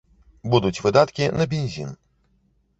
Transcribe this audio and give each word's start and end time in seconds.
Будуць 0.53 0.79
выдаткі 0.87 1.29
на 1.37 1.49
бензін. 1.55 1.95